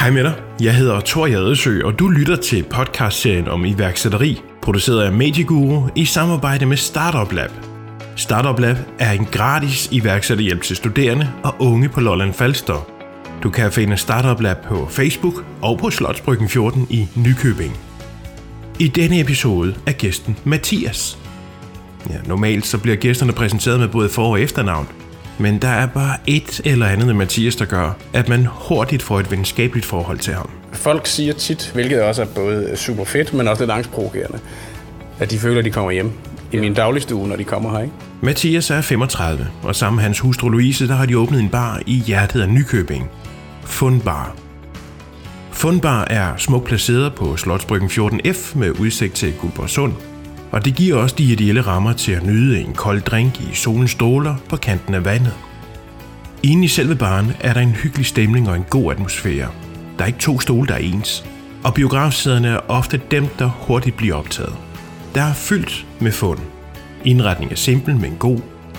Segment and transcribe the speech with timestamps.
[0.00, 0.34] Hej med dig.
[0.60, 6.04] Jeg hedder Thor Jadesø, og du lytter til podcastserien om iværksætteri, produceret af Medieguru i
[6.04, 7.50] samarbejde med Startup Lab.
[8.16, 12.90] Startup Lab er en gratis iværksætterhjælp til studerende og unge på Lolland Falster.
[13.42, 17.76] Du kan finde Startup Lab på Facebook og på Slotsbryggen 14 i Nykøbing.
[18.78, 21.18] I denne episode er gæsten Mathias.
[22.10, 24.88] Ja, normalt så bliver gæsterne præsenteret med både for- og efternavn,
[25.40, 29.20] men der er bare et eller andet med Mathias, der gør, at man hurtigt får
[29.20, 30.50] et venskabeligt forhold til ham.
[30.72, 34.38] Folk siger tit, hvilket også er både super fedt, men også lidt angstprovokerende,
[35.18, 36.12] at de føler, at de kommer hjem
[36.52, 37.78] i min dagligstue, når de kommer her.
[37.78, 37.94] Ikke?
[38.20, 41.82] Mathias er 35, og sammen med hans hustru Louise, der har de åbnet en bar
[41.86, 43.10] i hjertet af Nykøbing.
[43.64, 44.36] Fundbar.
[45.50, 49.92] Fundbar er smukt placeret på Slotsbryggen 14F med udsigt til Guldborgsund,
[50.50, 53.90] og det giver også de ideelle rammer til at nyde en kold drink i solens
[53.90, 55.34] stråler på kanten af vandet.
[56.42, 59.48] Inde i selve baren er der en hyggelig stemning og en god atmosfære.
[59.98, 61.24] Der er ikke to stole, der er ens,
[61.64, 64.54] og biografsæderne er ofte dem, der hurtigt bliver optaget.
[65.14, 66.38] Der er fyldt med fund.
[67.04, 68.38] Indretningen er simpel, men god.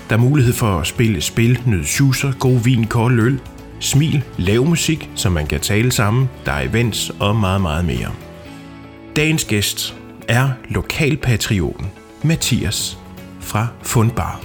[0.10, 3.40] Der er mulighed for at spille spil, nyde schusser, god vin, kold øl,
[3.80, 8.12] smil, lav musik, som man kan tale sammen, der er events og meget, meget mere.
[9.16, 10.01] Dagens gæst
[10.32, 11.86] er lokalpatrioten
[12.24, 12.98] Mathias
[13.40, 14.42] fra Fundbar.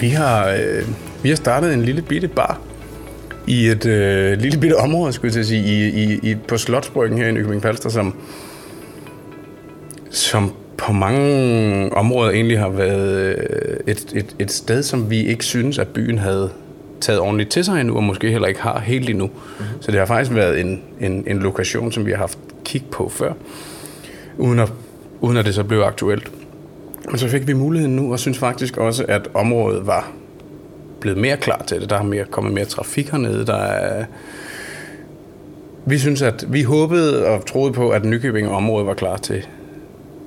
[0.00, 0.88] Vi har, øh,
[1.22, 2.60] vi har startet en lille bitte bar
[3.46, 6.56] i et øh, lille bitte område, skulle jeg til at sige, i, i, i, på
[6.58, 8.14] Slotsbryggen her i Nykøbing Falster, som,
[10.10, 15.44] som på mange områder egentlig har været øh, et, et, et sted, som vi ikke
[15.44, 16.50] synes, at byen havde
[17.00, 19.26] taget ordentligt til sig endnu, og måske heller ikke har helt endnu.
[19.26, 19.82] Mm-hmm.
[19.82, 23.08] Så det har faktisk været en, en, en lokation, som vi har haft kig på
[23.08, 23.32] før,
[24.38, 24.72] uden at,
[25.20, 26.32] uden at det så blev aktuelt.
[27.08, 30.12] Men så fik vi muligheden nu, og synes faktisk også, at området var
[31.00, 31.90] blevet mere klar til det.
[31.90, 33.46] Der er mere, kommet mere trafik hernede.
[33.46, 34.04] Der er,
[35.86, 39.46] vi synes, at vi håbede og troede på, at Nykøbing område var klar til,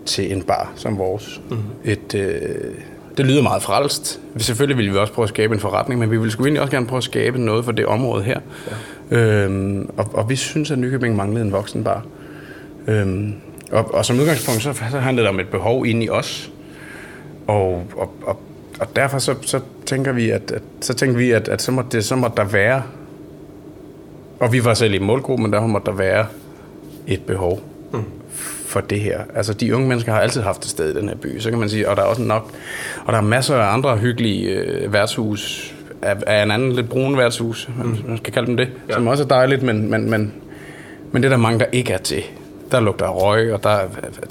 [0.06, 1.42] til en bar som vores.
[1.50, 1.64] Mm-hmm.
[1.84, 2.40] Et, øh,
[3.18, 4.20] det lyder meget frelst.
[4.38, 6.72] Selvfølgelig ville vi også prøve at skabe en forretning, men vi ville sgu egentlig også
[6.72, 8.40] gerne prøve at skabe noget for det område her.
[9.12, 9.18] Ja.
[9.18, 12.06] Øhm, og, og vi synes, at Nykøbing manglede en voksen bar.
[12.88, 13.34] Øhm,
[13.73, 16.51] og, og som udgangspunkt, så, så handlede det om et behov inde i os.
[17.47, 18.39] Og, og, og,
[18.79, 21.84] og derfor så, så tænker vi, at, at så tænker vi, at, at så, må
[21.91, 22.84] det, så må der være,
[24.39, 26.25] og vi var selv i målgruppen, der må der være
[27.07, 27.61] et behov
[27.94, 28.03] mm.
[28.66, 29.22] for det her.
[29.35, 31.59] Altså de unge mennesker har altid haft et sted i den her by, så kan
[31.59, 32.51] man sige, og der er også nok,
[33.05, 37.17] og der er masser af andre hyggelige øh, værtshus, af, af en anden lidt brun
[37.17, 37.97] værtshus, mm.
[38.07, 38.94] man skal kalde dem det, ja.
[38.94, 40.34] som også er dejligt, men, men, men,
[41.11, 42.23] men det er der mange, der ikke er til.
[42.73, 43.79] Der lugter røg, og der,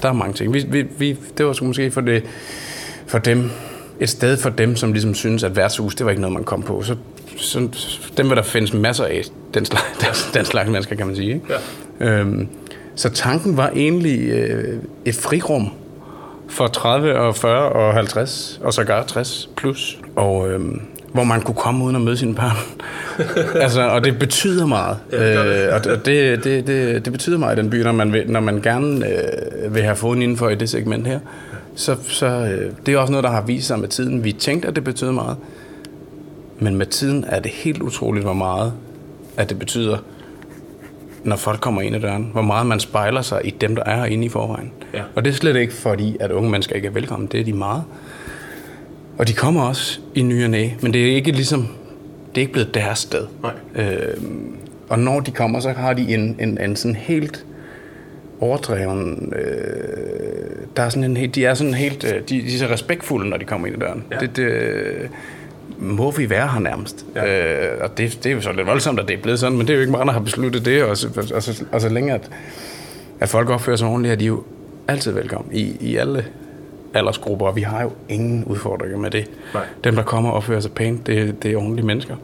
[0.03, 0.54] der er mange ting.
[0.54, 2.25] Vi, vi, vi, det var så måske for det,
[3.06, 3.50] for dem,
[4.00, 6.62] et sted for dem, som ligesom synes, at værtshus, det var ikke noget, man kom
[6.62, 6.82] på.
[6.82, 6.97] Så,
[7.36, 7.69] så
[8.16, 9.22] dem vil der findes masser af,
[9.54, 11.34] den slags, den slags mennesker, kan man sige.
[11.34, 11.47] Ikke?
[12.00, 12.06] Ja.
[12.06, 12.48] Øhm,
[12.94, 15.70] så tanken var egentlig øh, et frirum
[16.48, 19.98] for 30 og 40 og 50 og sågar 60 plus.
[20.16, 20.80] Og øhm,
[21.12, 22.56] hvor man kunne komme uden at møde sine børn.
[23.65, 24.97] altså, og det betyder meget.
[25.12, 28.12] Ja, det øh, og det, det, det, det betyder meget i den by, når man,
[28.12, 31.19] vil, når man gerne øh, vil have foden indenfor i det segment her
[31.75, 34.25] så, så øh, det er også noget, der har vist sig med tiden.
[34.25, 35.37] Vi tænkte, at det betød meget,
[36.59, 38.72] men med tiden er det helt utroligt, hvor meget
[39.37, 39.99] at det betyder,
[41.25, 42.31] når folk kommer ind ad døren.
[42.33, 44.72] Hvor meget man spejler sig i dem, der er herinde i forvejen.
[44.95, 45.03] Ja.
[45.15, 47.28] Og det er slet ikke fordi, at unge mennesker ikke er velkommen.
[47.33, 47.83] Det er de meget.
[49.19, 51.69] Og de kommer også i ny og næ, men det er ikke ligesom,
[52.34, 53.27] det er ikke blevet deres sted.
[53.43, 53.53] Nej.
[53.75, 54.17] Øh,
[54.89, 57.45] og når de kommer, så har de en, en, en sådan helt
[58.41, 59.33] overdreven.
[59.37, 62.67] Øh, der er sådan en helt, de er sådan helt, øh, de, de er så
[62.67, 64.05] respektfulde, når de kommer ind i døren.
[64.12, 64.17] Ja.
[64.19, 65.11] Det, det,
[65.78, 67.06] må vi være her nærmest.
[67.15, 67.72] Ja.
[67.75, 69.67] Øh, og det, det er jo så lidt voldsomt, at det er blevet sådan, men
[69.67, 70.84] det er jo ikke mange, der har besluttet det.
[70.84, 72.31] Og så, og så, og så længe, at,
[73.21, 74.43] at folk opfører sig ordentligt, er de jo
[74.89, 76.25] altid velkommen i, i alle
[76.94, 79.30] aldersgrupper, og vi har jo ingen udfordringer med det.
[79.54, 79.62] Nej.
[79.84, 82.16] Dem, der kommer og opfører sig pænt, det, det er ordentlige mennesker.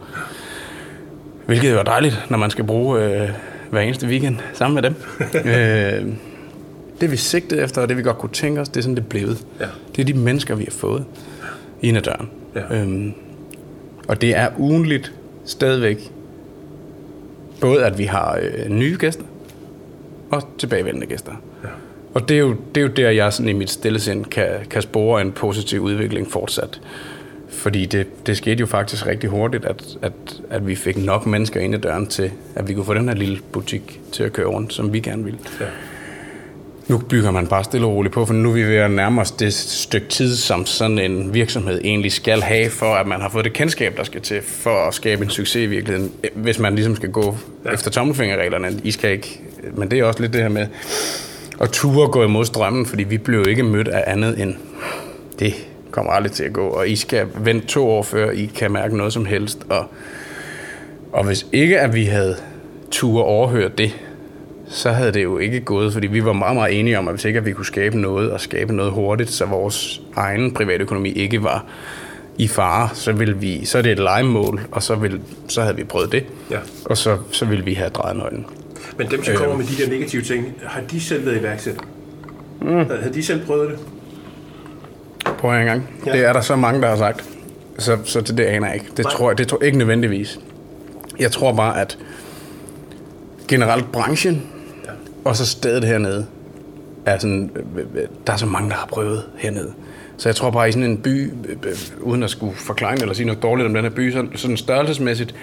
[1.46, 3.28] Hvilket jo er dejligt, når man skal bruge øh,
[3.70, 4.94] hver eneste weekend sammen med dem.
[5.52, 6.14] øh,
[7.00, 9.02] det vi sigtede efter, og det vi godt kunne tænke os, det er sådan, det
[9.02, 9.46] er blevet.
[9.60, 9.66] Ja.
[9.96, 11.04] Det er de mennesker, vi har fået
[11.82, 12.30] ind ad døren.
[12.54, 12.80] Ja.
[12.80, 13.14] Øhm,
[14.08, 15.12] og det er ugenligt
[15.44, 16.12] stadigvæk,
[17.60, 19.24] både at vi har øh, nye gæster,
[20.30, 21.32] og tilbagevendende gæster.
[22.14, 24.48] Og det er, jo, det er jo der, jeg sådan i mit stille sind kan,
[24.70, 26.80] kan spore en positiv udvikling fortsat.
[27.48, 30.12] Fordi det, det skete jo faktisk rigtig hurtigt, at, at,
[30.50, 33.16] at vi fik nok mennesker ind i døren til, at vi kunne få den her
[33.16, 35.38] lille butik til at køre rundt, som vi gerne ville.
[35.60, 35.64] Ja.
[36.88, 39.20] nu bygger man bare stille og roligt på, for nu er vi ved at nærme
[39.20, 43.28] os det stykke tid, som sådan en virksomhed egentlig skal have, for at man har
[43.28, 46.74] fået det kendskab, der skal til, for at skabe en succes i virkeligheden, hvis man
[46.74, 47.70] ligesom skal gå ja.
[47.70, 48.80] efter tommelfingerreglerne.
[48.84, 49.40] I skal ikke,
[49.74, 50.66] men det er også lidt det her med
[51.60, 54.54] at ture gå imod strømmen, fordi vi blev ikke mødt af andet end,
[55.38, 55.54] det
[55.90, 58.96] kommer aldrig til at gå, og I skal vente to år før I kan mærke
[58.96, 59.84] noget som helst, og,
[61.12, 62.36] og hvis ikke at vi havde
[62.90, 63.96] ture overhørt det,
[64.68, 67.24] så havde det jo ikke gået, fordi vi var meget, meget enige om, at hvis
[67.24, 71.42] ikke at vi kunne skabe noget, og skabe noget hurtigt, så vores egen privatøkonomi ikke
[71.42, 71.64] var
[72.38, 75.76] i fare, så, ville vi, så er det et legemål, og så, vil, så havde
[75.76, 76.58] vi prøvet det, ja.
[76.84, 78.46] og så, så ville vi have drejet nøglen.
[78.96, 79.58] Men dem, som kommer øh.
[79.58, 81.82] med de der negative ting, har de selv været iværksætter?
[82.60, 82.76] Mm.
[82.76, 83.78] Har de selv prøvet det?
[85.38, 85.90] Prøv en gang.
[86.06, 86.12] Ja.
[86.12, 87.24] Det er der så mange, der har sagt.
[87.78, 88.86] Så, så det, det aner jeg ikke.
[88.96, 89.12] Det Nej.
[89.12, 90.40] tror jeg det tror ikke nødvendigvis.
[91.18, 91.98] Jeg tror bare, at
[93.48, 94.42] generelt branchen
[95.24, 96.26] og så stedet hernede,
[97.06, 97.50] er sådan,
[98.26, 99.72] der er så mange, der har prøvet hernede.
[100.16, 101.32] Så jeg tror bare, i sådan en by,
[102.00, 105.34] uden at skulle forklare eller sige noget dårligt om den her by, sådan, sådan størrelsesmæssigt,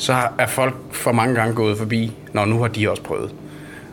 [0.00, 3.30] så er folk for mange gange gået forbi, når nu har de også prøvet.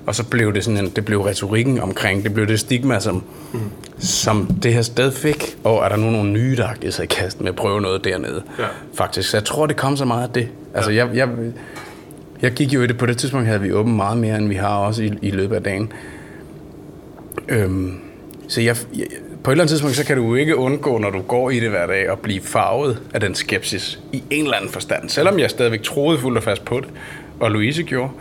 [0.06, 3.24] Og så blev det sådan en, det blev retorikken omkring, det blev det stigma, som,
[3.54, 3.60] mm.
[4.00, 5.58] som det her sted fik.
[5.64, 7.82] Og er der nu nogle nye, der har givet sig i kast med at prøve
[7.82, 8.44] noget dernede?
[8.60, 8.66] Ja.
[8.94, 9.30] Faktisk.
[9.30, 10.50] Så jeg tror, det kom så meget af det.
[10.74, 11.06] Altså, ja.
[11.06, 11.30] jeg, jeg,
[12.42, 14.56] jeg gik jo i det, på det tidspunkt havde vi åbent meget mere, end vi
[14.56, 15.92] har også i, i løbet af dagen.
[17.50, 18.00] Øhm,
[18.48, 19.06] så jeg, jeg,
[19.48, 21.60] på et eller andet tidspunkt, så kan du jo ikke undgå, når du går i
[21.60, 25.10] det hver dag, at blive farvet af den skepsis i en eller anden forstand.
[25.10, 26.90] Selvom jeg stadigvæk troede fuldt og fast på det,
[27.40, 28.12] og Louise gjorde,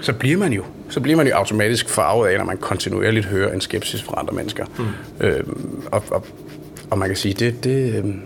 [0.00, 3.52] så bliver man jo så bliver man jo automatisk farvet af, når man kontinuerligt hører
[3.52, 4.64] en skepsis fra andre mennesker.
[4.78, 5.26] Mm.
[5.26, 6.26] Øhm, og, og,
[6.90, 8.20] og man kan sige, det, det, øhm,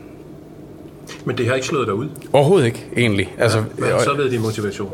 [1.25, 2.09] men det har ikke slået dig ud?
[2.33, 3.35] Overhovedet ikke, egentlig.
[3.39, 4.93] Altså, ja, men så ved din motivation?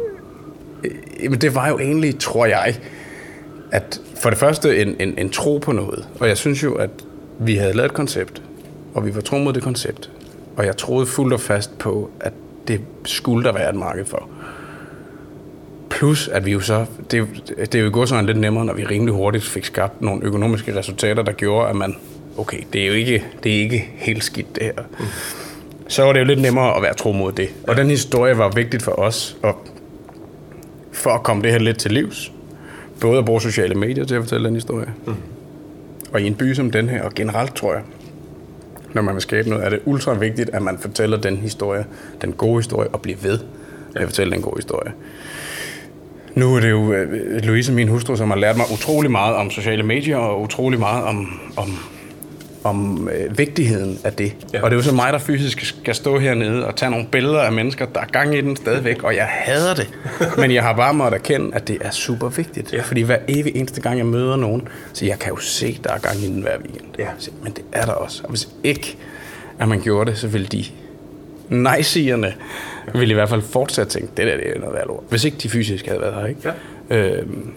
[1.23, 2.76] Jamen, det var jo egentlig, tror jeg,
[3.70, 6.08] at for det første en, en, en tro på noget.
[6.20, 6.90] Og jeg synes jo, at
[7.46, 8.42] vi havde lavet et koncept,
[8.94, 10.10] og vi var tro mod det koncept.
[10.56, 12.32] Og jeg troede fuldt og fast på, at
[12.68, 14.28] det skulle der være et marked for.
[15.90, 17.28] Plus, at vi jo så, det,
[17.58, 20.78] det er jo gået sådan lidt nemmere, når vi rimelig hurtigt fik skabt nogle økonomiske
[20.78, 21.96] resultater, der gjorde, at man,
[22.38, 24.82] okay, det er jo ikke, det er ikke helt skidt det her.
[24.98, 25.04] Mm.
[25.88, 27.48] Så var det jo lidt nemmere at være tro mod det.
[27.68, 29.68] Og den historie var vigtigt for os, og
[30.92, 32.32] for at komme det her lidt til livs.
[33.00, 34.88] Både at bruge sociale medier til at fortælle den historie.
[35.06, 35.14] Mm.
[36.12, 37.82] Og i en by som den her, og generelt tror jeg,
[38.94, 41.85] når man vil skabe noget, er det ultra vigtigt, at man fortæller den historie,
[42.23, 43.38] den gode historie, og bliver ved
[43.94, 44.93] med at fortælle den gode historie.
[46.35, 49.50] Nu er det jo øh, Louise, min hustru, som har lært mig utrolig meget om
[49.50, 51.69] sociale medier, og utrolig meget om, om
[52.64, 54.37] om øh, vigtigheden af det.
[54.53, 54.62] Ja.
[54.62, 57.41] Og det er jo så mig, der fysisk skal stå hernede og tage nogle billeder
[57.41, 59.91] af mennesker, der er gang i den stadigvæk, og jeg hader det.
[60.41, 62.73] Men jeg har bare måttet erkende, at det er super vigtigt.
[62.73, 62.82] Ja.
[62.82, 65.99] Fordi hver evig eneste gang, jeg møder nogen, så jeg kan jo se, der er
[65.99, 66.85] gang i den hver weekend.
[66.99, 67.09] Ja.
[67.43, 68.20] Men det er der også.
[68.25, 68.97] Og hvis ikke,
[69.59, 70.64] at man gjorde det, så ville de
[71.49, 72.35] nej-sigerne
[72.94, 75.05] ville i hvert fald fortsat tænke, det der det er noget værd ord.
[75.09, 76.41] Hvis ikke de fysisk havde været her, ikke?
[76.91, 76.97] Ja.
[76.97, 77.53] Øhm,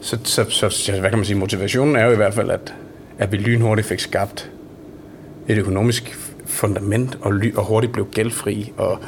[0.00, 2.74] så, så, så, hvad kan man sige, motivationen er jo i hvert fald, at
[3.18, 4.50] at vi lynhurtigt fik skabt
[5.48, 8.98] et økonomisk fundament og, ly- og hurtigt blev gældfri og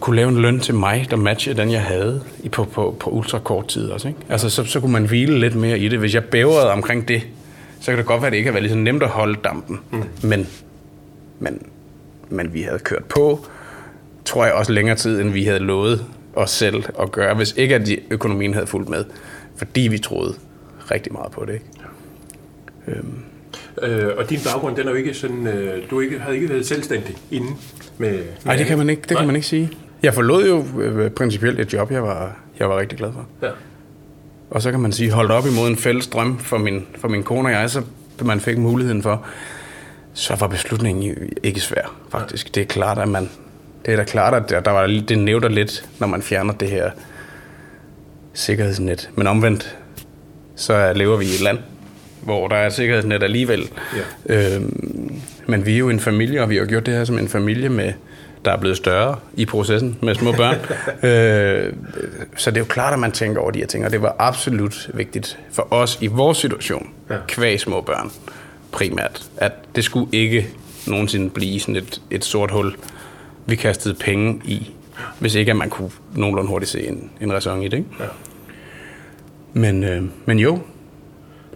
[0.00, 2.22] kunne lave en løn til mig, der matchede den, jeg havde
[2.52, 4.08] på, på, på ultra kort tid også.
[4.08, 4.20] Ikke?
[4.28, 5.98] Altså, så, så kunne man hvile lidt mere i det.
[5.98, 7.22] Hvis jeg bævrede omkring det,
[7.80, 9.38] så kan det godt være, at det ikke har været lige så nemt at holde
[9.44, 9.80] dampen.
[9.90, 10.02] Mm.
[10.22, 10.46] Men,
[11.38, 11.62] men,
[12.28, 13.46] men vi havde kørt på,
[14.24, 16.04] tror jeg også længere tid, end vi havde lovet
[16.34, 19.04] os selv at gøre, hvis ikke at økonomien havde fulgt med.
[19.56, 20.34] Fordi vi troede
[20.90, 21.52] rigtig meget på det.
[21.52, 21.66] Ikke?
[22.88, 23.14] Øhm.
[23.82, 26.66] Øh, og din baggrund, den er jo ikke sådan, øh, du ikke, havde ikke været
[26.66, 27.58] selvstændig inden
[27.98, 28.22] med...
[28.44, 29.70] Nej, det kan man ikke, det kan man ikke sige.
[30.02, 33.26] Jeg forlod jo øh, principielt et job, jeg var, jeg var rigtig glad for.
[33.42, 33.50] Ja.
[34.50, 37.22] Og så kan man sige, holdt op imod en fælles drøm for min, for min
[37.22, 37.82] kone og jeg, så
[38.22, 39.26] man fik muligheden for,
[40.12, 42.46] så var beslutningen ikke svær, faktisk.
[42.46, 42.50] Ja.
[42.54, 43.30] Det er klart, at man,
[43.86, 46.70] det er da klart, at der, der var, det nævner lidt, når man fjerner det
[46.70, 46.90] her
[48.32, 49.10] sikkerhedsnet.
[49.14, 49.78] Men omvendt,
[50.56, 51.58] så lever vi i et land,
[52.24, 53.70] hvor der er et sikkerhedsnet alligevel.
[54.28, 54.54] Ja.
[54.56, 55.14] Øhm,
[55.46, 57.68] men vi er jo en familie, og vi har gjort det her som en familie
[57.68, 57.92] med
[58.44, 60.56] der er blevet større i processen med små børn.
[61.10, 61.72] øh,
[62.36, 64.16] så det er jo klart, at man tænker over de her ting, og det var
[64.18, 67.16] absolut vigtigt for os i vores situation, ja.
[67.28, 68.10] kvæg små børn
[68.72, 70.48] primært, at det skulle ikke
[70.86, 72.76] nogensinde blive sådan et, et sort hul,
[73.46, 74.70] vi kastede penge i,
[75.18, 77.76] hvis ikke at man kunne nogenlunde hurtigt se en, en ræson i det.
[77.76, 77.88] Ikke?
[78.00, 78.04] Ja.
[79.52, 80.58] Men, øh, men jo,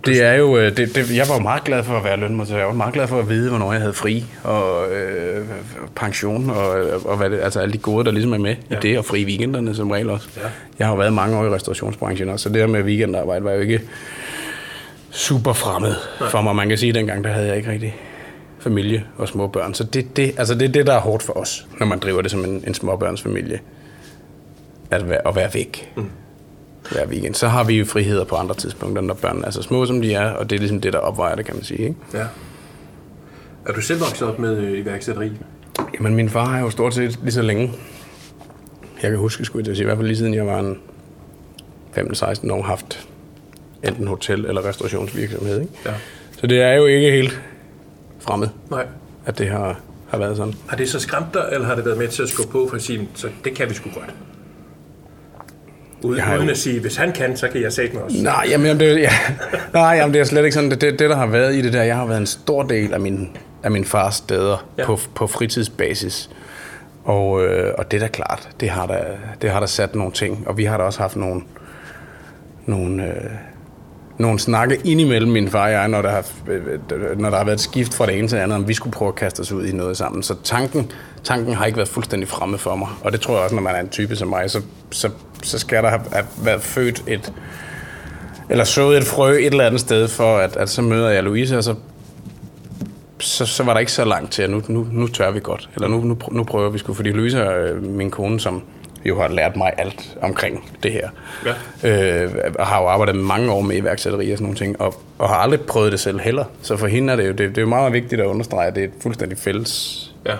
[0.07, 2.59] det er jo, øh, det, det, jeg var jo meget glad for at være lønmodtager.
[2.59, 5.47] Jeg var meget glad for at vide, hvornår jeg havde fri og øh,
[5.95, 6.71] pension og,
[7.05, 8.77] og hvad det, altså alle de gode, der ligesom er med ja.
[8.77, 10.29] i det, og fri weekenderne som regel også.
[10.37, 10.49] Ja.
[10.79, 13.53] Jeg har jo været mange år i restaurationsbranchen også, så det her med weekendarbejde var
[13.53, 13.81] jo ikke
[15.11, 15.95] super fremmed
[16.31, 16.57] for mig.
[16.57, 17.97] Man kan sige, at dengang der havde jeg ikke rigtig
[18.59, 19.75] familie og små børn.
[19.75, 22.23] Så det, det, altså det er det, der er hårdt for os, når man driver
[22.23, 23.61] det som en, en småbørnsfamilie.
[24.91, 25.93] At være, at være væk.
[25.97, 26.11] Mm.
[26.93, 27.35] Hver weekend.
[27.35, 30.15] Så har vi jo friheder på andre tidspunkter, når børnene er så små, som de
[30.15, 31.81] er, og det er ligesom det, der opvejer det, kan man sige.
[31.83, 31.95] Ikke?
[32.15, 32.25] Ja.
[33.67, 35.33] Er du selv vokset op med øh, iværksætteri?
[35.95, 37.73] Jamen, min far har jo stort set lige så længe.
[39.03, 40.79] Jeg kan huske, skulle jeg sige, i hvert fald lige siden jeg var en
[41.97, 43.09] 15-16 år, haft
[43.85, 45.61] enten hotel- eller restaurationsvirksomhed.
[45.61, 45.73] Ikke?
[45.87, 45.95] Ja.
[46.41, 47.43] Så det er jo ikke helt
[48.21, 48.87] fremmed, Nej.
[49.27, 50.55] at det har, har været sådan.
[50.69, 52.77] Har det så skræmt dig, eller har det været med til at skubbe på for
[52.77, 54.15] at sige, så det kan vi sgu godt?
[56.03, 58.17] Uden, Jeg uden at sige, hvis han kan, så kan jeg sætte mig også.
[58.23, 59.11] Nej, jamen, det, ja.
[59.75, 60.71] Nej, jamen, det er slet ikke sådan.
[60.71, 62.95] Det, det, det, der har været i det der, jeg har været en stor del
[62.95, 64.83] af min, af min fars steder Ja.
[64.83, 64.87] ja.
[64.87, 66.31] på, på fritidsbasis.
[67.05, 69.01] Og, øh, og det er da klart, det har da,
[69.43, 70.49] det har da sat nogle ting.
[70.49, 71.41] Og vi har da også haft nogle,
[72.67, 73.31] nogle, øh,
[74.19, 77.57] nogle snakke indimellem min far og jeg, når der, har, øh, når der har været
[77.57, 79.53] et skift fra det ene til det andet, om vi skulle prøve at kaste os
[79.53, 80.23] ud i noget sammen.
[80.23, 80.93] Så tanken,
[81.25, 82.89] tanken har ikke været fuldstændig fremme for mig.
[83.05, 85.11] Og det tror jeg også, når man er en type som mig, så, så,
[85.43, 87.33] så skal der have, have været født et,
[88.51, 91.59] eller sået et frø et eller andet sted, for at, at så møder jeg Louise,
[91.59, 91.75] og så,
[93.19, 95.71] så, så var der ikke så langt til, at nu, nu, nu tør vi godt.
[95.75, 98.63] Eller nu, nu, nu prøver vi sgu, fordi Louise er øh, min kone, som
[99.05, 101.09] jo har lært mig alt omkring det her.
[101.83, 102.25] Ja.
[102.25, 105.29] Øh, og har jo arbejdet mange år med iværksætteri og sådan nogle ting, og, og
[105.29, 106.45] har aldrig prøvet det selv heller.
[106.63, 108.75] Så for hende er det jo, det, det er jo meget vigtigt at understrege, at
[108.75, 110.35] det er et fuldstændig fælles Ja.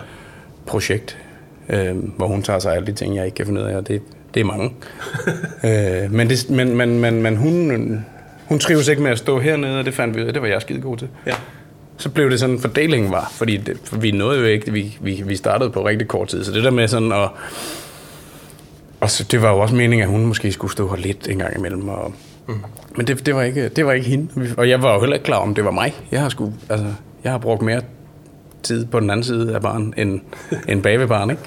[0.67, 1.19] projekt,
[1.69, 3.77] øh, hvor hun tager sig af alle de ting, jeg ikke kan finde ud af,
[3.77, 4.03] og det,
[4.35, 4.75] det er mange.
[6.05, 8.05] øh, men, det, men, men, men, men hun,
[8.49, 10.49] hun trives ikke med at stå hernede, og det fandt vi ud af, det var
[10.49, 11.09] jeg skide god til.
[11.27, 11.35] Ja.
[11.97, 15.23] Så blev det sådan, fordelingen var, fordi det, for vi nåede jo ikke, vi, vi,
[15.27, 17.29] vi startede på rigtig kort tid, så det der med sådan at,
[19.01, 21.39] og så, det var jo også meningen, at hun måske skulle stå her lidt en
[21.39, 22.15] gang imellem, og,
[22.49, 22.55] mm.
[22.97, 25.25] men det, det, var ikke, det var ikke hende, og jeg var jo heller ikke
[25.25, 25.95] klar om, det var mig.
[26.13, 26.87] Jeg har, sgu, altså,
[27.25, 27.81] jeg har brugt mere
[28.63, 30.21] tid på den anden side af barn, end,
[30.69, 31.43] end bag ved barn, ikke?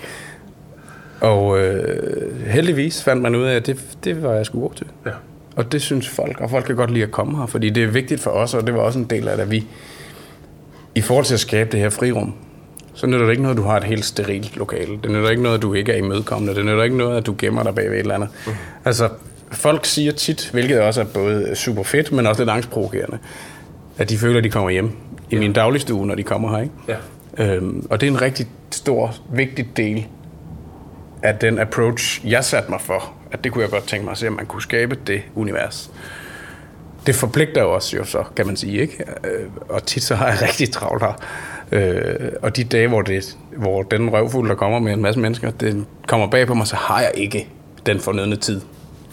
[1.22, 4.88] Og øh, heldigvis fandt man ud af, at det, det var jeg sgu god til.
[5.06, 5.12] Ja.
[5.56, 7.88] Og det synes folk, og folk kan godt lide at komme her, fordi det er
[7.88, 9.66] vigtigt for os, og det var også en del af det, at vi,
[10.96, 12.34] i forhold til at skabe det her frirum,
[12.94, 15.00] så nytter det ikke noget, at du har et helt sterilt lokale.
[15.04, 16.56] Det nytter ikke noget, at du ikke er imødekommende.
[16.56, 18.30] Det nytter ikke noget, at du gemmer dig bag ved et eller andet.
[18.48, 18.52] Mm.
[18.86, 19.10] Altså,
[19.52, 23.18] folk siger tit, hvilket også er både super fedt, men også lidt angstprovokerende,
[23.98, 24.92] at de føler, at de kommer hjem
[25.30, 26.64] i min dagligstue, når de kommer her.
[26.64, 26.74] Ikke?
[27.38, 27.56] Ja.
[27.56, 30.06] Øhm, og det er en rigtig stor, vigtig del
[31.24, 34.18] af den approach, jeg satte mig for, at det kunne jeg godt tænke mig at
[34.18, 35.92] se, om man kunne skabe det univers.
[37.06, 39.04] Det forpligter jo også, jo så, kan man sige, ikke?
[39.24, 41.14] Øh, og tit så har jeg rigtig travlt her.
[41.72, 45.52] Øh, og de dage, hvor, det, hvor den røvfuld, der kommer med en masse mennesker,
[45.52, 47.48] det kommer bag på mig, så har jeg ikke
[47.86, 48.62] den fornødne tid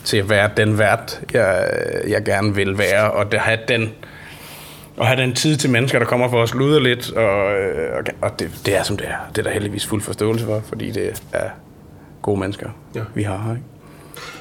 [0.05, 1.71] til at være den vært, jeg,
[2.09, 3.93] jeg gerne vil være, og det have den
[4.97, 8.05] og have den tid til mennesker, der kommer for at slude lidt, og, øh, og,
[8.21, 9.31] og det, det er som det er.
[9.31, 11.49] Det er der heldigvis fuld forståelse for, fordi det er
[12.29, 13.01] gode mennesker, Ja.
[13.15, 13.51] vi har her.
[13.51, 13.63] Ikke?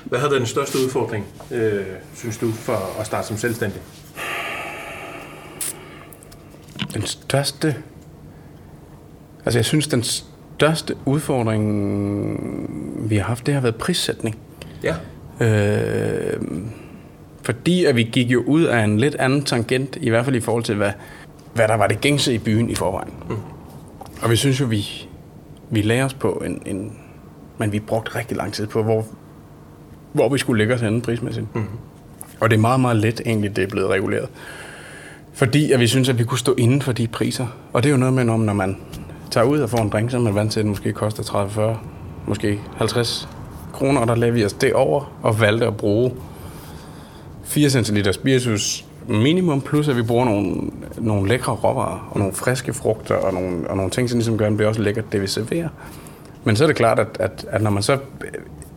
[0.05, 3.81] Hvad har været den største udfordring, øh, synes du, for at starte som selvstændig?
[6.93, 7.75] Den største...
[9.45, 14.37] Altså, jeg synes, den største udfordring, vi har haft, det har været prissætning.
[14.83, 14.95] Ja.
[15.45, 16.41] Øh,
[17.43, 20.39] fordi at vi gik jo ud af en lidt anden tangent, i hvert fald i
[20.39, 20.91] forhold til, hvad,
[21.53, 23.13] hvad der var det gængse i byen i forvejen.
[23.29, 23.35] Mm.
[24.21, 24.85] Og vi synes jo, vi,
[25.69, 26.97] vi lagde os på en, en...
[27.57, 29.05] Men vi brugte rigtig lang tid på, hvor,
[30.13, 31.55] hvor vi skulle lægge os henne prismæssigt.
[31.55, 31.63] Mm.
[32.39, 34.29] Og det er meget, meget let egentlig, det er blevet reguleret.
[35.33, 37.47] Fordi at vi synes, at vi kunne stå inden for de priser.
[37.73, 38.77] Og det er jo noget med, om når man
[39.31, 41.23] tager ud og får en drink, så er man vant til, at den måske koster
[41.23, 41.77] 30-40,
[42.27, 43.29] måske 50
[43.73, 46.11] kroner, og der lavede vi os det over og valgte at bruge
[47.43, 50.55] 4 cl spiritus minimum, plus at vi bruger nogle,
[50.97, 54.45] nogle lækre råvarer, og nogle friske frugter, og nogle, og nogle ting, som ligesom gør,
[54.45, 55.69] at det bliver også lækkert, det vi serverer.
[56.43, 57.97] Men så er det klart, at, at, at når man så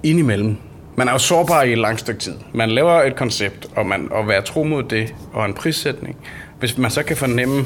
[0.03, 0.57] indimellem,
[0.97, 2.35] man er jo sårbar i et langt stykke tid.
[2.53, 6.17] Man laver et koncept, og man og være tro mod det, og en prissætning.
[6.59, 7.65] Hvis man så kan fornemme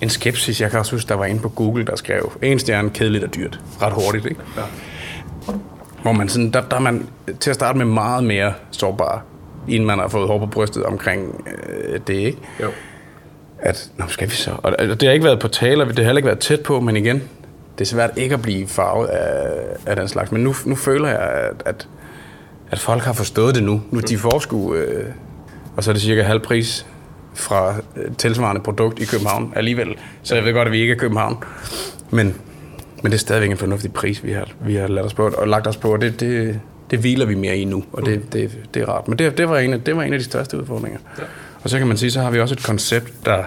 [0.00, 2.90] en skepsis, jeg kan også huske, der var en på Google, der skrev, en stjerne,
[2.90, 3.60] kedeligt og dyrt.
[3.82, 4.40] Ret hurtigt, ikke?
[4.56, 4.62] Ja.
[6.02, 7.08] Hvor man sådan, der, der er man
[7.40, 9.24] til at starte med meget mere sårbar,
[9.68, 12.38] inden man har fået hår på brystet omkring øh, det, ikke?
[12.62, 12.70] Jo.
[13.58, 14.50] At, nå, skal vi så?
[14.62, 16.96] Og det har ikke været på taler, det har heller ikke været tæt på, men
[16.96, 17.22] igen,
[17.78, 19.48] det er svært ikke at blive farvet af,
[19.86, 20.32] af den slags.
[20.32, 21.88] Men nu, nu føler jeg, at, at,
[22.70, 23.82] at folk har forstået det nu.
[23.90, 25.06] Nu de får sgu, øh,
[25.76, 26.86] og så er det cirka halv pris
[27.34, 29.88] fra øh, tilsvarende produkt i København alligevel.
[30.22, 31.44] Så jeg ved godt, at vi ikke er København.
[32.10, 32.34] Men,
[33.02, 35.48] men det er stadigvæk en fornuftig pris, vi har, vi har lagt os på, og
[35.48, 38.58] lagt os på, og det, det, det hviler vi mere i nu, og det, det,
[38.74, 39.08] det er rart.
[39.08, 40.98] Men det, det, var en af, det var en af de største udfordringer.
[41.18, 41.22] Ja.
[41.62, 43.44] Og så kan man sige, så har vi også et koncept, der,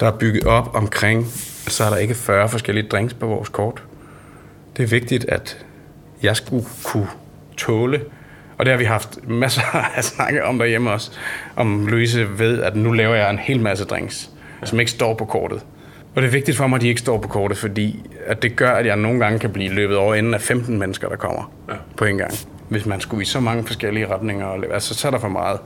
[0.00, 1.26] der er bygget op omkring,
[1.68, 3.82] så er der ikke 40 forskellige drinks på vores kort.
[4.76, 5.66] Det er vigtigt, at
[6.22, 7.08] jeg skulle kunne
[7.56, 8.00] tåle,
[8.58, 9.62] og det har vi haft masser
[9.96, 11.10] af snakke om derhjemme også,
[11.56, 14.66] om Louise ved, at nu laver jeg en hel masse drinks, ja.
[14.66, 15.60] som ikke står på kortet.
[16.14, 18.56] Og det er vigtigt for mig, at de ikke står på kortet, fordi at det
[18.56, 21.52] gør, at jeg nogle gange kan blive løbet over inden af 15 mennesker, der kommer
[21.68, 21.74] ja.
[21.96, 22.32] på en gang.
[22.68, 25.58] Hvis man skulle i så mange forskellige retninger, altså, så er der for meget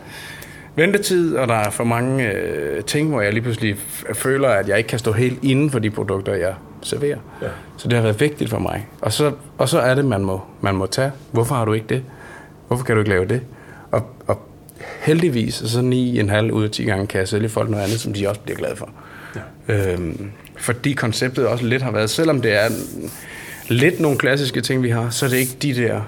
[0.76, 3.76] ventetid, og der er for mange øh, ting, hvor jeg lige pludselig
[4.12, 7.18] føler, at jeg ikke kan stå helt inden for de produkter, jeg serverer.
[7.42, 7.48] Ja.
[7.76, 8.88] Så det har været vigtigt for mig.
[9.00, 11.12] Og så, og så er det, man må, man må tage.
[11.32, 12.02] Hvorfor har du ikke det?
[12.68, 13.40] Hvorfor kan du ikke lave det?
[13.90, 14.50] Og, og
[15.00, 18.28] heldigvis, så 9,5 ud af 10 gange kan jeg sælge folk noget andet, som de
[18.28, 18.90] også bliver glade for.
[19.68, 19.92] Ja.
[19.92, 22.68] Øhm, fordi konceptet også lidt har været, selvom det er
[23.68, 26.00] lidt nogle klassiske ting, vi har, så er det ikke de der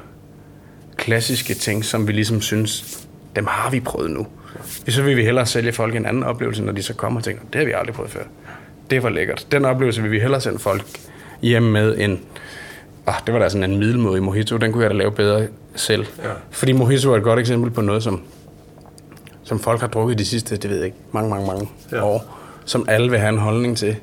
[0.96, 2.98] klassiske ting, som vi ligesom synes,
[3.36, 4.26] dem har vi prøvet nu.
[4.88, 7.42] Så vil vi hellere sælge folk en anden oplevelse, når de så kommer og tænker,
[7.52, 8.22] det har vi aldrig prøvet før.
[8.90, 9.46] Det var lækkert.
[9.52, 10.84] Den oplevelse vil vi hellere sende folk
[11.42, 12.20] hjem med en,
[13.06, 16.06] ah, det var da sådan en middelmodig mojito, den kunne jeg da lave bedre selv.
[16.24, 16.28] Ja.
[16.50, 18.22] Fordi mojito er et godt eksempel på noget, som,
[19.42, 22.04] som folk har drukket de sidste, det ved jeg ikke, mange, mange, mange ja.
[22.04, 23.96] år, som alle vil have en holdning til,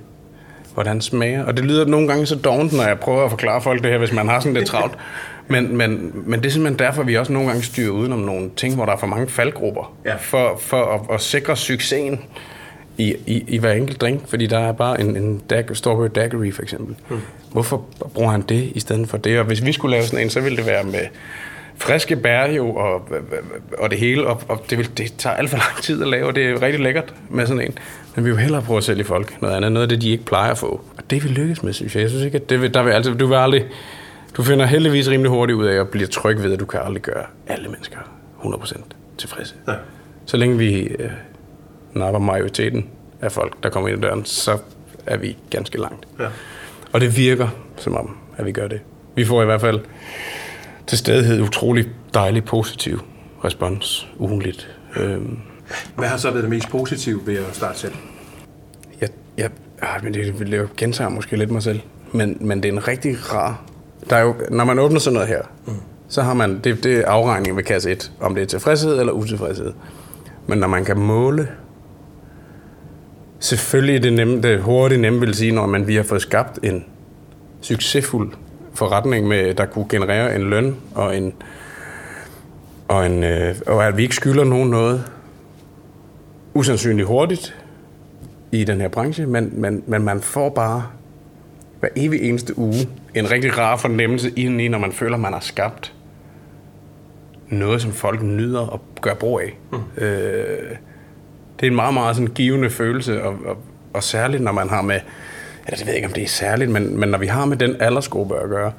[0.74, 1.46] hvordan smager.
[1.46, 3.98] Og det lyder nogle gange så dovent, når jeg prøver at forklare folk det her,
[3.98, 4.94] hvis man har sådan lidt travlt.
[5.50, 8.76] Men, men, men det er simpelthen derfor, vi også nogle gange styrer udenom nogle ting,
[8.76, 10.16] hvor der er for mange faldgrupper, ja.
[10.16, 12.20] for, for at, at sikre succesen
[12.98, 14.28] i, i, i hver enkelt drink.
[14.28, 16.96] Fordi der er bare en, en dag, strawberry daiquiri for eksempel.
[17.08, 17.20] Hmm.
[17.52, 19.40] Hvorfor bruger han det i stedet for det?
[19.40, 21.02] Og hvis vi skulle lave sådan en, så ville det være med
[21.80, 23.10] friske bær jo, og,
[23.78, 26.28] og det hele, og, og det, vil, det tager alt for lang tid at lave,
[26.28, 27.78] og det er rigtig lækkert med sådan en.
[28.16, 30.26] Men vi vil hellere prøve at sælge folk noget andet, noget af det, de ikke
[30.26, 30.82] plejer at få.
[30.98, 32.02] Og det vil lykkes med, synes jeg.
[32.02, 33.66] Jeg synes ikke, at det vil, der vil, altså, du vil aldrig,
[34.38, 37.02] du finder heldigvis rimelig hurtigt ud af at blive tryg ved, at du kan aldrig
[37.02, 37.98] gøre alle mennesker
[38.44, 38.82] 100%
[39.18, 39.56] tilfredse.
[39.68, 39.74] Ja.
[40.26, 41.12] Så længe vi øh,
[41.94, 42.90] napper majoriteten
[43.22, 44.58] af folk, der kommer ind i døren, så
[45.06, 46.08] er vi ganske langt.
[46.20, 46.28] Ja.
[46.92, 48.82] Og det virker som om, at vi gør det.
[49.16, 49.80] Vi får i hvert fald
[50.88, 53.02] til stadighed utrolig dejlig positiv
[53.46, 54.76] respons ugenligt.
[54.96, 55.40] Øhm.
[55.96, 57.94] Hvad har så været det mest positive ved at starte selv?
[59.02, 59.50] Jeg, jeg,
[59.82, 63.34] ah, men det, det gentager måske lidt mig selv, men, men det er en rigtig
[63.34, 63.69] rar...
[64.10, 65.74] Der er jo, når man åbner sådan noget her, mm.
[66.08, 66.60] så har man...
[66.64, 69.74] Det, det er afregning ved kasse 1, om det er tilfredshed eller utilfredshed.
[70.48, 71.48] Men når man kan måle
[73.40, 76.86] Selvfølgelig det, nemme, det hurtigt nemme vil sige, når man vi har fået skabt en
[77.62, 78.34] succesfuld
[78.74, 81.34] forretning, med, der kunne generere en løn og en
[82.88, 85.04] og, en, øh, og at vi ikke skylder nogen noget
[86.54, 87.56] usandsynligt hurtigt
[88.52, 90.84] i den her branche, men, men, men man får bare
[91.80, 95.94] hver evig eneste uge en rigtig rar fornemmelse indeni, når man føler, man har skabt
[97.50, 99.58] noget, som folk nyder og gør brug af.
[99.72, 100.04] Mm.
[100.04, 100.76] Øh,
[101.60, 103.58] det er en meget, meget sådan givende følelse, og, og,
[103.94, 105.00] og særligt når man har med,
[105.68, 107.76] eller jeg ved ikke, om det er særligt, men, men når vi har med den
[107.80, 108.72] aldersgruppe at gøre,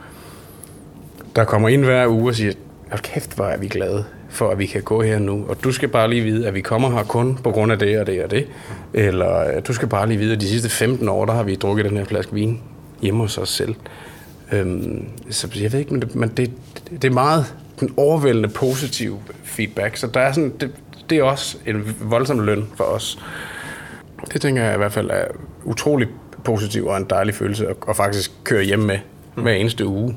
[1.37, 2.53] der kommer ind hver uge og siger,
[2.91, 5.45] hold kæft, hvor er vi glade for, at vi kan gå her nu.
[5.49, 8.01] Og du skal bare lige vide, at vi kommer her kun på grund af det
[8.01, 8.47] og det og det.
[8.95, 11.85] Eller du skal bare lige vide, at de sidste 15 år, der har vi drukket
[11.85, 12.61] den her flaske vin
[13.03, 13.75] hjemme hos os selv.
[14.53, 16.51] Øhm, så jeg ved ikke, men det, men det,
[16.91, 19.97] det er meget den overvældende positiv feedback.
[19.97, 20.71] Så der er sådan, det,
[21.11, 23.19] det er også en voldsom løn for os.
[24.33, 25.25] Det tænker jeg i hvert fald er
[25.65, 26.09] utrolig
[26.45, 28.99] positiv og en dejlig følelse at, at faktisk køre hjem med
[29.35, 30.17] hver eneste uge.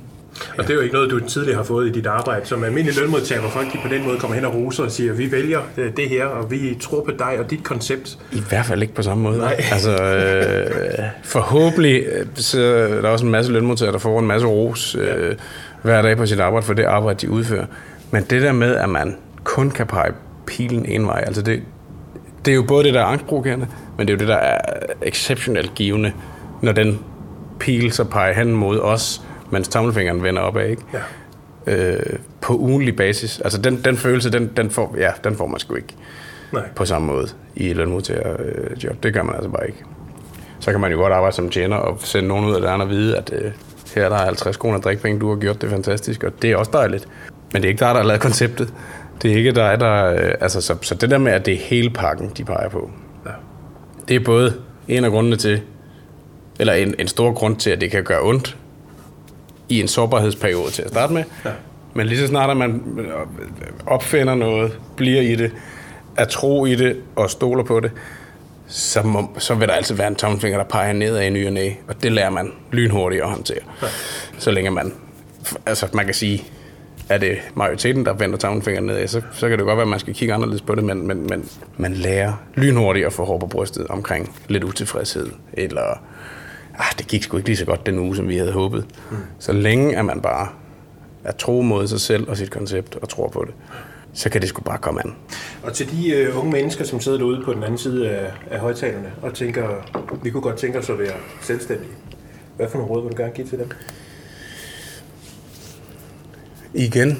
[0.57, 2.45] Og det er jo ikke noget, du tidligere har fået i dit arbejde.
[2.45, 5.31] Som almindelig lønmodtager, hvor folk på den måde kommer hen og roser og siger, vi
[5.31, 8.17] vælger øh, det her, og vi tror på dig og dit koncept.
[8.31, 9.37] I hvert fald ikke på samme måde.
[9.37, 9.63] Nej.
[9.71, 14.47] Altså, øh, forhåbentlig øh, så er der også en masse lønmodtagere, der får en masse
[14.47, 15.33] ros øh, ja.
[15.81, 17.65] hver dag på sit arbejde for det arbejde, de udfører.
[18.11, 20.11] Men det der med, at man kun kan pege
[20.47, 21.61] pilen en vej, altså det,
[22.45, 23.67] det er jo både det, der er angstprovokerende,
[23.97, 24.59] men det er jo det, der er
[25.01, 26.11] exceptionelt givende,
[26.61, 26.99] når den
[27.59, 29.21] pil så peger hen mod os,
[29.53, 30.81] mens tommelfingeren vender opad, ikke?
[30.93, 30.99] Ja.
[31.67, 33.39] Øh, på ugenlig basis.
[33.39, 35.95] Altså den, den følelse, den, den, får, ja, den får man sgu ikke
[36.51, 36.63] Nej.
[36.75, 39.03] på samme måde i lønmodtagerjob.
[39.03, 39.83] Det gør man altså bare ikke.
[40.59, 42.89] Så kan man jo godt arbejde som tjener og sende nogen ud af døren og
[42.89, 43.51] vide, at øh,
[43.95, 46.71] her der er 50 kroner drikpenge, du har gjort det fantastisk, og det er også
[46.73, 47.07] dejligt.
[47.53, 48.73] Men det er ikke dig, der har lavet konceptet.
[49.21, 50.05] Det er ikke dig, der...
[50.05, 52.91] Øh, altså, så, så det der med, at det er hele pakken, de peger på,
[53.25, 53.31] ja.
[54.07, 54.53] det er både
[54.87, 55.61] en af grundene til,
[56.59, 58.57] eller en, en stor grund til, at det kan gøre ondt
[59.69, 61.23] i en sårbarhedsperiode til at starte med.
[61.45, 61.49] Ja.
[61.93, 62.83] Men lige så snart at man
[63.85, 65.51] opfinder noget, bliver i det,
[66.17, 67.91] er tro i det og stoler på det,
[68.67, 71.47] så, må, så vil der altid være en tommelfinger, der peger ned af en ny
[71.47, 73.59] og næ, og det lærer man lynhurtigt at håndtere.
[73.81, 73.87] Ja.
[74.37, 74.93] Så længe man,
[75.65, 76.43] altså man kan sige,
[77.09, 79.99] er det majoriteten, der vender tommelfingeren ned, så, så kan det godt være, at man
[79.99, 83.47] skal kigge anderledes på det, men, men, men man lærer lynhurtigt at få hår på
[83.47, 86.01] brystet omkring lidt utilfredshed, eller
[86.77, 88.85] ah, det gik sgu ikke lige så godt den uge, som vi havde håbet.
[89.11, 89.17] Mm.
[89.39, 90.47] Så længe at man bare
[91.23, 93.53] er tro mod sig selv og sit koncept og tror på det,
[94.13, 95.15] så kan det sgu bare komme an.
[95.63, 98.59] Og til de uh, unge mennesker, som sidder derude på den anden side af, af
[98.59, 99.67] højtalerne og tænker,
[100.23, 101.91] vi kunne godt tænke os at være selvstændige.
[102.55, 103.69] Hvad for nogle råd vil du gerne give til dem?
[106.73, 107.17] Igen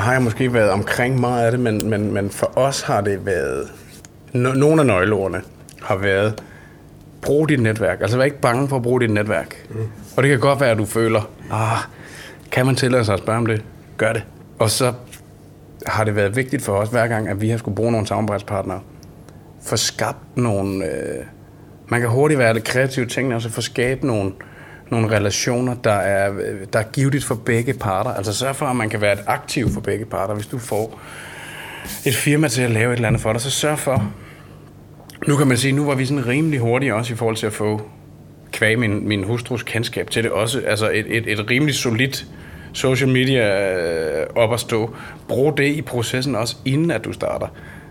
[0.00, 3.26] har jeg måske været omkring meget af det, men, men, men for os har det
[3.26, 3.70] været...
[4.32, 5.42] No, nogle af nøgleordene
[5.82, 6.42] har været,
[7.22, 8.00] brug dit netværk.
[8.00, 9.66] Altså vær ikke bange for at bruge dit netværk.
[9.70, 9.76] Mm.
[10.16, 11.78] Og det kan godt være, at du føler, ah,
[12.50, 13.62] kan man tillade sig at spørge om det?
[13.96, 14.22] Gør det.
[14.58, 14.92] Og så
[15.86, 18.80] har det været vigtigt for os hver gang, at vi har skulle bruge nogle samarbejdspartnere.
[19.62, 20.84] For skabt nogle...
[20.84, 21.24] Øh,
[21.88, 24.32] man kan hurtigt være lidt kreative ting, og så få skabt nogle,
[24.90, 26.32] nogle relationer, der er,
[26.72, 28.10] der er givet for begge parter.
[28.10, 30.34] Altså sørg for, at man kan være et aktiv for begge parter.
[30.34, 31.00] Hvis du får
[32.04, 34.12] et firma til at lave et eller andet for dig, så sørg for...
[35.26, 37.52] Nu kan man sige, nu var vi sådan rimelig hurtige også i forhold til at
[37.52, 37.82] få
[38.52, 40.62] kvæg min, min hustrus kendskab til det også.
[40.66, 42.26] Altså et, et, et rimelig solidt
[42.72, 43.74] social media
[44.20, 44.94] øh, op at stå.
[45.28, 47.46] Brug det i processen også, inden at du starter.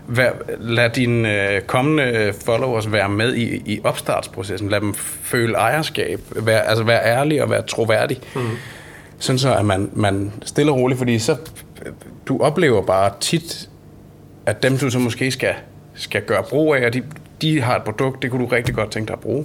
[0.08, 4.68] Vær, lad dine øh, kommende followers være med i, i opstartsprocessen.
[4.68, 6.20] Lad dem føle ejerskab.
[6.36, 8.20] Vær, altså være ærlig og være troværdig.
[8.34, 8.40] Mm.
[9.18, 11.36] Sådan så, at man, man stille og roligt, fordi så
[12.26, 13.68] du oplever bare tit,
[14.46, 15.54] at dem, du så måske skal,
[15.94, 17.02] skal gøre brug af, og de,
[17.42, 19.44] de har et produkt, det kunne du rigtig godt tænke dig at bruge.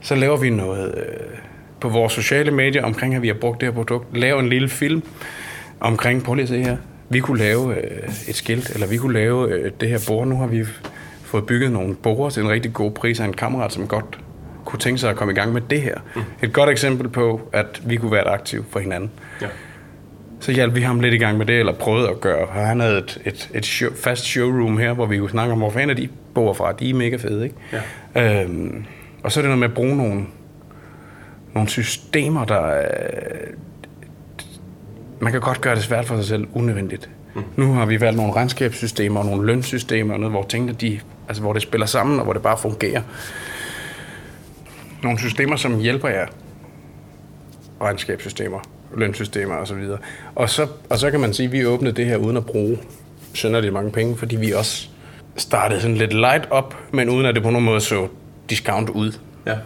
[0.00, 1.38] Så laver vi noget øh,
[1.80, 4.16] på vores sociale medier omkring, at vi har brugt det her produkt.
[4.16, 5.02] Lave en lille film
[5.80, 6.76] omkring, prøv lige at se her,
[7.08, 10.26] vi kunne lave øh, et skilt, eller vi kunne lave øh, det her bord.
[10.26, 10.64] Nu har vi
[11.22, 14.18] fået bygget nogle borer til en rigtig god pris af en kammerat, som godt
[14.64, 15.94] kunne tænke sig at komme i gang med det her.
[16.16, 16.22] Mm.
[16.42, 19.10] Et godt eksempel på, at vi kunne være et aktiv for hinanden.
[19.42, 19.46] Ja.
[20.46, 22.46] Så hjalp vi ham lidt i gang med det, eller prøvede at gøre.
[22.52, 25.70] Han havde et, et, et show, fast showroom her, hvor vi kunne snakke om, hvor
[25.70, 26.72] fanden er de borer fra.
[26.72, 27.56] De er mega fede, ikke?
[28.14, 28.42] Ja.
[28.42, 28.84] Øhm,
[29.22, 30.26] og så er det noget med at bruge nogle,
[31.54, 32.82] nogle systemer, der,
[35.20, 37.10] man kan godt gøre det svært for sig selv unødvendigt.
[37.34, 37.42] Mm.
[37.56, 41.42] Nu har vi valgt nogle regnskabssystemer og nogle lønsystemer, og noget, hvor tingene de, altså
[41.42, 43.02] hvor det spiller sammen, og hvor det bare fungerer.
[45.02, 46.26] Nogle systemer, som hjælper jer.
[47.80, 49.84] Regnskabssystemer, lønsystemer osv.
[50.34, 52.78] Og så, og så kan man sige, at vi åbnede det her uden at bruge
[53.32, 54.88] synderligt mange penge, fordi vi også
[55.36, 58.08] startede sådan lidt light op, men uden at det på nogen måde så
[58.50, 59.12] discount ud.
[59.46, 59.56] Ja.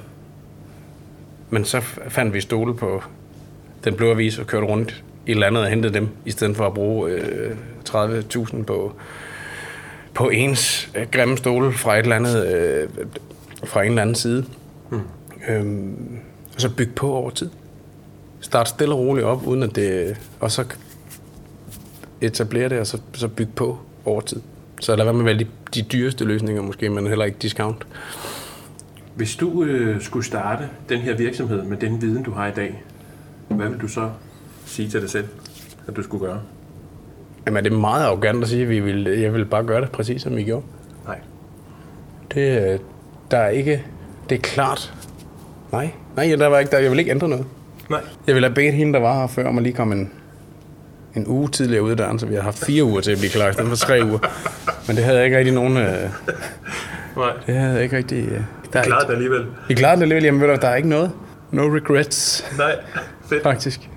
[1.51, 3.03] Men så fandt vi stole på
[3.85, 6.75] den blå avis og kørte rundt i landet og hentede dem, i stedet for at
[6.75, 7.57] bruge øh,
[7.89, 8.93] 30.000 på,
[10.15, 12.89] på ens øh, grimme stole fra et eller andet, øh,
[13.65, 14.45] fra en eller anden side.
[14.89, 15.01] Hmm.
[15.49, 16.19] Øhm,
[16.55, 17.51] og så bygge på over tid.
[18.41, 20.17] Start stille og roligt op, uden at det...
[20.41, 20.65] Og så
[22.21, 24.41] etablere det, og så, så bygge på over tid.
[24.81, 27.87] Så lad være med at vælge de, de dyreste løsninger måske, men heller ikke discount.
[29.15, 32.83] Hvis du øh, skulle starte den her virksomhed med den viden, du har i dag,
[33.49, 34.11] hvad vil du så
[34.67, 35.29] sige til dig selv,
[35.89, 36.41] at du skulle gøre?
[37.47, 39.91] Jamen, det er meget arrogant at sige, at vi vil, jeg vil bare gøre det
[39.91, 40.65] præcis, som vi gjorde.
[41.07, 41.19] Nej.
[42.35, 42.79] Det, øh,
[43.31, 43.85] der er ikke...
[44.29, 44.95] Det er klart.
[45.73, 47.47] Nej, nej, der var ikke, der, jeg vil ikke ændre noget.
[47.91, 48.01] Nej.
[48.27, 50.13] Jeg vil have bedt hende, der var her før, om at lige komme en,
[51.15, 53.31] en uge tidligere ud af døren, så vi har haft fire uger til at blive
[53.31, 54.19] klar, i stedet for tre uger.
[54.87, 55.77] Men det havde jeg ikke rigtig nogen...
[55.77, 55.85] Øh,
[57.17, 57.33] Nej.
[57.47, 58.25] Det havde jeg ikke rigtig...
[58.29, 58.41] Øh,
[58.73, 59.47] der I klarede det alligevel.
[59.71, 60.25] I klarede det alligevel.
[60.25, 61.11] Jamen, ved du, der er ikke noget.
[61.51, 62.45] No regrets.
[62.59, 62.77] Nej,
[63.29, 63.43] fedt.
[63.43, 63.91] Faktisk.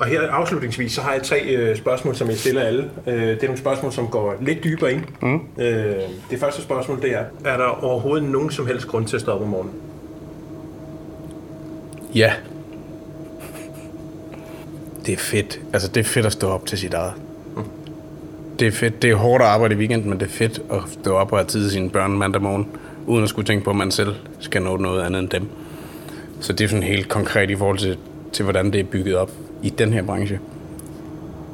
[0.00, 2.90] Og her afslutningsvis, så har jeg tre øh, spørgsmål, som jeg stiller alle.
[3.06, 5.02] Øh, det er nogle spørgsmål, som går lidt dybere ind.
[5.22, 5.40] Mm.
[5.58, 5.94] Øh,
[6.30, 9.44] det første spørgsmål, det er, er der overhovedet nogen som helst grund til at stoppe
[9.44, 9.74] om morgenen?
[12.14, 12.32] Ja.
[15.06, 15.60] Det er fedt.
[15.72, 17.12] Altså, det er fedt at stå op til sit eget.
[17.56, 17.62] Mm.
[18.58, 19.02] Det er fedt.
[19.02, 21.38] Det er hårdt at arbejde i weekenden, men det er fedt at stå op og
[21.38, 22.68] have tid til sine børn mandag morgen,
[23.06, 25.48] uden at skulle tænke på, at man selv skal nå noget andet end dem.
[26.40, 27.98] Så det er sådan helt konkret i forhold til,
[28.32, 29.30] til hvordan det er bygget op
[29.62, 30.40] i den her branche.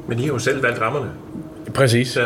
[0.07, 1.09] Men I har jo selv valgt rammerne.
[1.73, 2.17] Præcis.
[2.17, 2.25] Ja.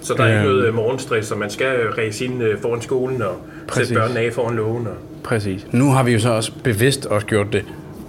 [0.00, 3.22] Så der er ikke noget øh, morgenstress, og man skal ræse ind øh, foran skolen
[3.22, 3.36] og
[3.68, 3.88] Præcis.
[3.88, 4.86] sætte børnene af foran lågen.
[4.86, 4.92] Og...
[5.22, 5.66] Præcis.
[5.72, 7.64] Nu har vi jo så også bevidst også gjort det.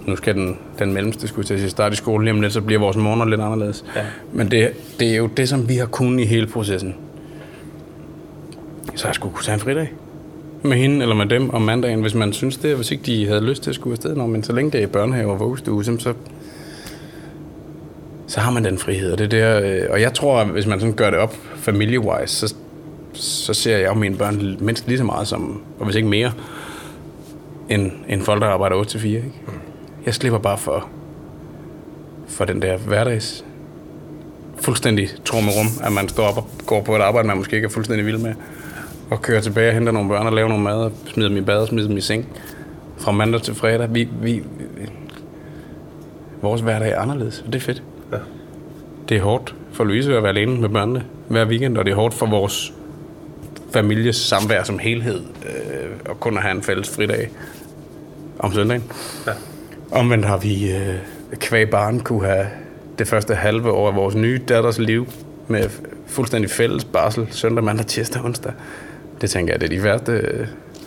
[0.08, 2.60] Nu skal den, den mellemste skulle til at starte i skole lige om lidt, så
[2.60, 3.84] bliver vores morgener lidt anderledes.
[3.96, 4.00] Ja.
[4.32, 6.94] Men det, det er jo det, som vi har kunnet i hele processen.
[8.94, 9.92] Så jeg skulle kunne tage en fridag
[10.62, 13.40] med hende eller med dem om mandagen, hvis man synes det, hvis ikke de havde
[13.40, 14.16] lyst til at skulle afsted.
[14.16, 16.14] Nå, men så længe det er børnehave og vuggestue, så,
[18.26, 19.12] så har man den frihed.
[19.12, 22.26] Og, det der, øh, og jeg tror, at hvis man sådan gør det op familie-wise,
[22.26, 22.54] så,
[23.12, 26.32] så ser jeg jo mine børn mindst lige så meget som, og hvis ikke mere,
[27.68, 29.06] end, end folk, der arbejder 8-4.
[29.06, 29.32] Ikke?
[30.06, 30.88] Jeg slipper bare for,
[32.28, 33.44] for den der hverdags
[34.60, 37.70] fuldstændig trummerum, at man står op og går på et arbejde, man måske ikke er
[37.70, 38.34] fuldstændig vild med,
[39.10, 41.40] og kører tilbage og henter nogle børn og laver noget mad, og smider dem i
[41.40, 42.28] bad og smider dem i seng
[42.98, 43.94] fra mandag til fredag.
[43.94, 44.42] Vi, vi,
[46.42, 47.82] vores hverdag er anderledes, og det er fedt.
[48.12, 48.16] Ja.
[49.08, 51.94] Det er hårdt for Louise at være alene med børnene hver weekend, og det er
[51.94, 52.72] hårdt for vores
[53.72, 57.30] families samvær som helhed, øh, og kun at have en fælles fridag
[58.38, 58.84] om søndagen.
[59.26, 59.32] Ja.
[59.92, 60.94] Omvendt har vi øh,
[61.34, 62.46] kvæg barn kunne have
[62.98, 65.06] det første halve år af vores nye datters liv
[65.48, 65.68] med
[66.06, 68.52] fuldstændig fælles barsel søndag, mandag, tirsdag, onsdag.
[69.20, 70.46] Det tænker jeg, det er de værste, øh,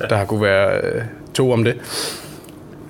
[0.09, 1.01] der har kunne være øh,
[1.33, 1.75] to om det.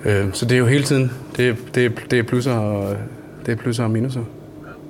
[0.04, 2.98] Øh, så det er jo hele tiden, det, det, det er plusser og, øh,
[3.46, 4.24] det er plusser og minuser.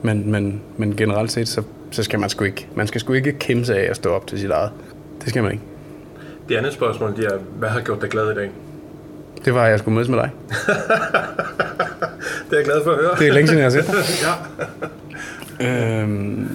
[0.03, 3.33] Men, men, men generelt set, så, så skal man sgu ikke, man skal sgu ikke
[3.33, 4.71] kæmpe sig af at stå op til sit eget.
[5.21, 5.65] Det skal man ikke.
[6.49, 8.51] Det andet spørgsmål, det er, hvad har gjort dig glad i dag?
[9.45, 10.31] Det var, at jeg skulle mødes med dig.
[12.51, 13.15] det er jeg glad for at høre.
[13.19, 13.95] Det er længe siden, jeg har set dig.
[15.67, 16.01] ja.
[16.01, 16.49] øhm,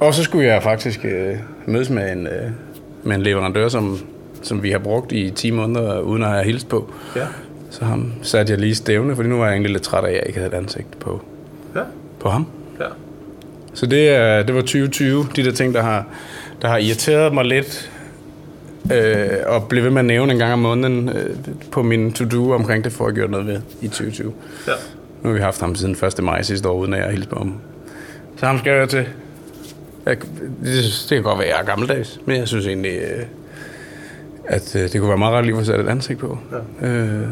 [0.00, 2.50] og så skulle jeg faktisk øh, mødes med en, øh,
[3.02, 3.98] med en leverandør, som,
[4.42, 6.92] som vi har brugt i 10 måneder, uden at have hilst på.
[7.16, 7.26] Ja.
[7.70, 10.14] Så ham satte jeg lige stævne, fordi nu var jeg egentlig lidt træt af, at
[10.14, 11.22] jeg ikke havde et ansigt på,
[11.74, 11.80] ja.
[12.20, 12.46] på ham.
[12.80, 12.84] Ja.
[13.74, 16.06] Så det, det var 2020, de der ting, der har,
[16.62, 17.90] der har irriteret mig lidt,
[18.92, 21.36] øh, og blev ved med at nævne en gang om måneden øh,
[21.70, 24.32] på min to-do omkring det, for at gøre noget ved i 2020.
[24.66, 24.72] Ja.
[25.22, 26.24] Nu har vi haft ham siden 1.
[26.24, 27.54] maj sidste år, uden at jeg hilste på ham.
[28.36, 29.06] Så ham skal jeg til.
[30.06, 33.24] Jeg, det, det kan godt være, at jeg er gammeldags, men jeg synes egentlig, øh,
[34.44, 36.38] at øh, det kunne være meget rart lige at sat et ansigt på.
[36.82, 36.88] Ja.
[36.88, 37.28] Øh,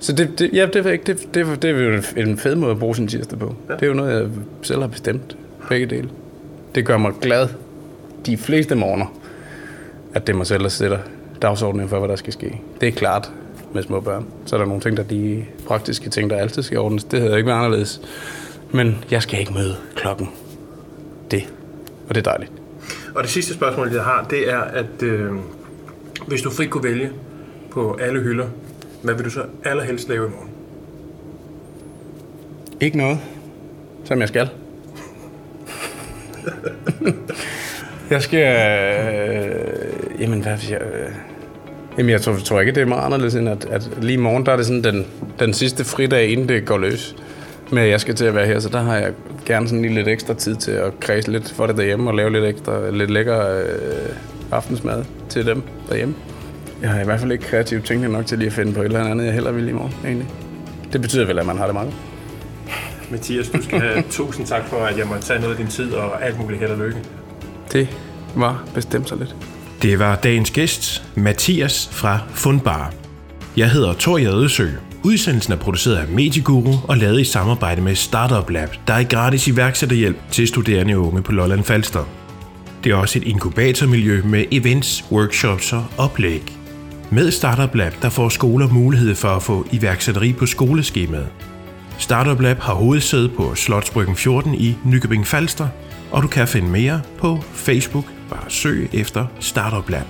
[0.00, 2.78] så det, det, ja, det, ikke, det, det, det er jo en fed måde at
[2.78, 3.54] bruge sin tirsdag på.
[3.68, 3.74] Ja.
[3.74, 4.30] Det er jo noget, jeg
[4.62, 5.36] selv har bestemt,
[5.68, 6.08] begge dele.
[6.74, 7.48] Det gør mig glad
[8.26, 9.06] de fleste morgener,
[10.14, 10.98] at det er mig selv, der sætter
[11.42, 12.60] dagsordenen for, hvad der skal ske.
[12.80, 13.32] Det er klart
[13.74, 14.26] med små børn.
[14.46, 17.04] Så er der nogle ting, der er de praktiske ting, der altid skal ordnes.
[17.04, 18.00] Det havde ikke været anderledes.
[18.70, 20.30] Men jeg skal ikke møde klokken.
[21.30, 21.52] Det.
[22.08, 22.52] Og det er dejligt.
[23.14, 25.32] Og det sidste spørgsmål, jeg har, det er, at øh,
[26.26, 27.10] hvis du frit kunne vælge
[27.70, 28.46] på alle hylder,
[29.02, 30.50] hvad vil du så allerhelst lave i morgen?
[32.80, 33.18] Ikke noget,
[34.04, 34.48] som jeg skal.
[38.12, 38.38] jeg skal...
[38.38, 40.80] Øh, jamen, hvad jeg...
[40.80, 41.12] Øh,
[41.98, 44.46] jamen, jeg tror, tror ikke, det er meget anderledes end, at, at lige i morgen,
[44.46, 45.06] der er det sådan den,
[45.38, 47.16] den sidste fridag, inden det går løs
[47.70, 49.12] med, at jeg skal til at være her, så der har jeg
[49.46, 52.32] gerne sådan lige lidt ekstra tid til at kredse lidt for det derhjemme og lave
[52.32, 53.64] lidt ekstra, lidt lækker øh,
[54.50, 56.14] aftensmad til dem derhjemme.
[56.82, 58.84] Jeg har i hvert fald ikke kreativt tænkt nok til lige at finde på et
[58.84, 60.28] eller andet, jeg heller vil i morgen, egentlig.
[60.92, 61.92] Det betyder vel, at man har det meget.
[63.10, 65.92] Mathias, du skal have tusind tak for, at jeg måtte tage noget af din tid
[65.92, 66.98] og alt muligt held og lykke.
[67.72, 67.88] Det
[68.34, 69.36] var bestemt så lidt.
[69.82, 72.92] Det var dagens gæst, Mathias fra Fundbar.
[73.56, 74.68] Jeg hedder Tor Jadesø.
[75.04, 79.48] Udsendelsen er produceret af Medieguru og lavet i samarbejde med Startup Lab, der er gratis
[79.48, 82.04] iværksætterhjælp til studerende unge på Lolland Falster.
[82.84, 86.42] Det er også et inkubatormiljø med events, workshops og oplæg.
[87.10, 91.28] Med Startup Lab der får skoler mulighed for at få iværksætteri på skoleskemaet.
[91.98, 95.68] Startup Lab har hovedsæde på Slotsbryggen 14 i Nykøbing Falster,
[96.12, 98.04] og du kan finde mere på Facebook.
[98.30, 100.06] Bare søg efter Startup Lab.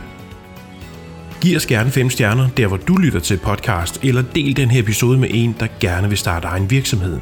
[1.40, 4.82] Giv os gerne 5 stjerner, der hvor du lytter til podcast, eller del den her
[4.82, 7.20] episode med en, der gerne vil starte egen virksomhed.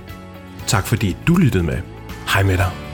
[0.67, 1.79] Tak fordi du lyttede med.
[2.35, 2.90] Hej med dig.